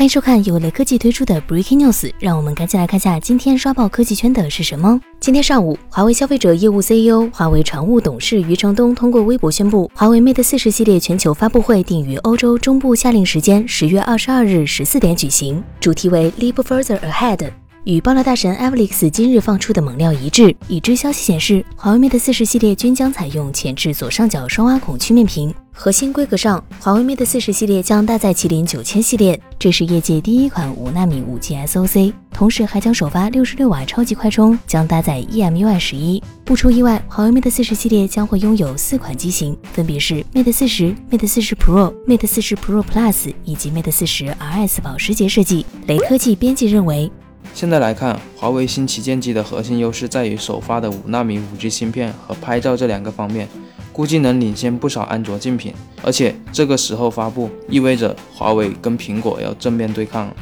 [0.00, 4.98] 欢迎收看由雷科技推出的 Breaking News，让我们赶紧来看下今天刷爆科技圈的是什么。
[5.20, 17.50] 今天上午，华为消费者业务 CEO、华为常务董事余承东通过微博宣布，华为 Mate 四十系列全球发布会定于欧洲中部夏令时间十月二十二日十四点举行，主题为 Leap Further Ahead。
[17.84, 25.54] 与爆料大神 Alex 今日放出的猛料一致，已知消息显示，华为 Mate 四十系列均将采用前置左上角双挖孔曲面屏。
[25.82, 36.22] 核心规格上，华为 Mate 四十系列将搭载麒麟九千系列，这是业界第一款五纳米五 G SoC，同时还将首发六十六瓦超级快充，将搭载 EMUI 十一。
[36.44, 45.64] 不出意外，华为 Mate 四十系列将会拥有四款机型，分别是 Mate 四十、Mate 四十 Pro、Mate 四十 Pro Plus 以及 Mate 四十 RS 保时捷设计。
[45.86, 47.10] 雷科技编辑认为。
[47.54, 53.48] 现在来看，华为新旗舰机的核心优势在于首发的五纳米五 G 芯片和拍照这两个方面，
[53.92, 55.72] 估计能领先不少安卓竞品。
[56.02, 60.36] 而且这个时候发布，意味着华为跟苹果要正面对抗了。